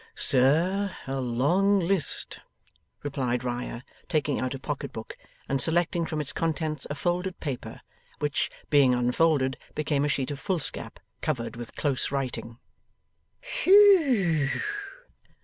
'Sir, 0.15 0.95
a 1.05 1.21
long 1.21 1.77
list,' 1.77 2.39
replied 3.03 3.43
Riah, 3.43 3.81
taking 4.09 4.39
out 4.41 4.55
a 4.55 4.59
pocket 4.59 4.91
book, 4.91 5.15
and 5.47 5.61
selecting 5.61 6.07
from 6.07 6.19
its 6.19 6.33
contents 6.33 6.87
a 6.89 6.95
folded 6.95 7.39
paper, 7.39 7.81
which, 8.17 8.49
being 8.71 8.95
unfolded, 8.95 9.57
became 9.75 10.03
a 10.03 10.07
sheet 10.09 10.31
of 10.31 10.39
foolscap 10.39 10.99
covered 11.21 11.55
with 11.55 11.75
close 11.75 12.09
writing. 12.11 12.57
'Whew! 13.67 14.49